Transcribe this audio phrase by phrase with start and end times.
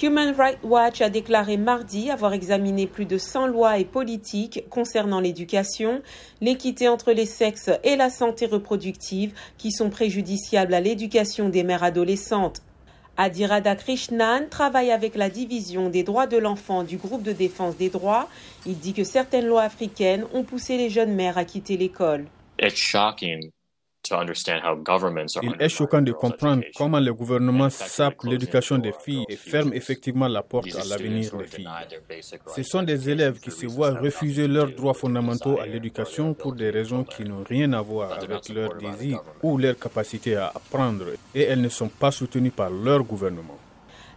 [0.00, 5.20] Human Rights Watch a déclaré mardi avoir examiné plus de 100 lois et politiques concernant
[5.20, 6.00] l'éducation,
[6.40, 11.82] l'équité entre les sexes et la santé reproductive qui sont préjudiciables à l'éducation des mères
[11.82, 12.62] adolescentes.
[13.18, 17.90] Adirada Krishnan travaille avec la division des droits de l'enfant du groupe de défense des
[17.90, 18.28] droits.
[18.64, 22.24] Il dit que certaines lois africaines ont poussé les jeunes mères à quitter l'école.
[24.10, 30.26] Il est choquant de comprendre comment le gouvernement sape l'éducation des filles et ferme effectivement
[30.26, 31.68] la porte à l'avenir des filles.
[32.54, 36.70] Ce sont des élèves qui se voient refuser leurs droits fondamentaux à l'éducation pour des
[36.70, 41.42] raisons qui n'ont rien à voir avec leur désir ou leur capacité à apprendre et
[41.42, 43.58] elles ne sont pas soutenues par leur gouvernement.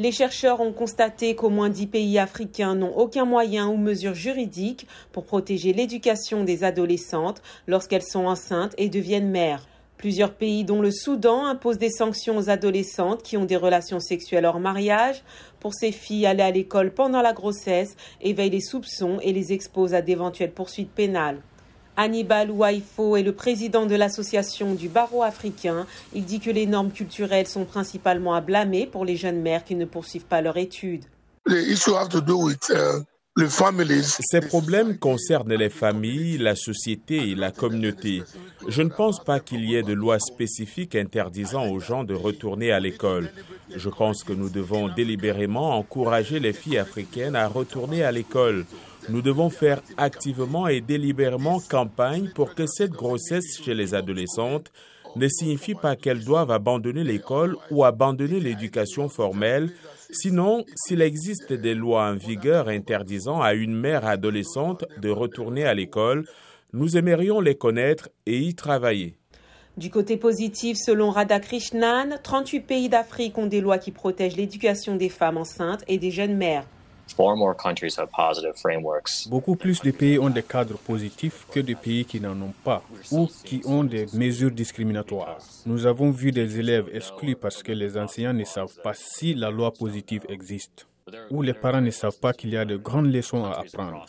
[0.00, 4.86] Les chercheurs ont constaté qu'au moins dix pays africains n'ont aucun moyen ou mesure juridique
[5.10, 9.66] pour protéger l'éducation des adolescentes lorsqu'elles sont enceintes et deviennent mères.
[9.96, 14.46] Plusieurs pays, dont le Soudan, imposent des sanctions aux adolescentes qui ont des relations sexuelles
[14.46, 15.24] hors mariage.
[15.58, 19.94] Pour ces filles, aller à l'école pendant la grossesse éveille les soupçons et les expose
[19.94, 21.42] à d'éventuelles poursuites pénales.
[21.98, 25.84] Hannibal Ouaifo est le président de l'association du barreau africain.
[26.14, 29.74] Il dit que les normes culturelles sont principalement à blâmer pour les jeunes mères qui
[29.74, 31.04] ne poursuivent pas leur études.
[34.20, 38.22] Ces problèmes concernent les familles, la société et la communauté.
[38.68, 42.70] Je ne pense pas qu'il y ait de loi spécifique interdisant aux gens de retourner
[42.70, 43.30] à l'école.
[43.74, 48.66] Je pense que nous devons délibérément encourager les filles africaines à retourner à l'école.
[49.08, 54.70] Nous devons faire activement et délibérément campagne pour que cette grossesse chez les adolescentes
[55.16, 59.70] ne signifie pas qu'elles doivent abandonner l'école ou abandonner l'éducation formelle.
[60.10, 65.72] Sinon, s'il existe des lois en vigueur interdisant à une mère adolescente de retourner à
[65.72, 66.26] l'école,
[66.74, 69.16] nous aimerions les connaître et y travailler.
[69.78, 75.08] Du côté positif, selon Radhakrishnan, 38 pays d'Afrique ont des lois qui protègent l'éducation des
[75.08, 76.66] femmes enceintes et des jeunes mères.
[79.28, 82.82] Beaucoup plus de pays ont des cadres positifs que de pays qui n'en ont pas
[83.10, 85.38] ou qui ont des mesures discriminatoires.
[85.66, 89.50] Nous avons vu des élèves exclus parce que les enseignants ne savent pas si la
[89.50, 90.86] loi positive existe
[91.30, 94.06] ou les parents ne savent pas qu'il y a de grandes leçons à apprendre.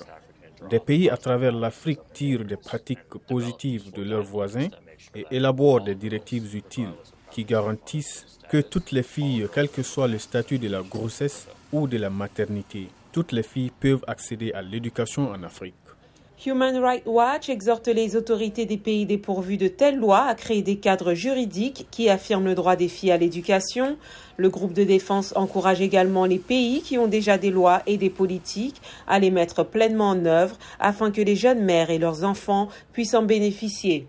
[0.69, 4.67] Des pays à travers l'Afrique tirent des pratiques positives de leurs voisins
[5.15, 6.93] et élaborent des directives utiles
[7.31, 11.87] qui garantissent que toutes les filles, quel que soit le statut de la grossesse ou
[11.87, 15.75] de la maternité, toutes les filles peuvent accéder à l'éducation en Afrique.
[16.45, 20.77] Human Rights Watch exhorte les autorités des pays dépourvus de telles lois à créer des
[20.77, 23.97] cadres juridiques qui affirment le droit des filles à l'éducation.
[24.37, 28.09] Le groupe de défense encourage également les pays qui ont déjà des lois et des
[28.09, 32.69] politiques à les mettre pleinement en œuvre afin que les jeunes mères et leurs enfants
[32.93, 34.07] puissent en bénéficier.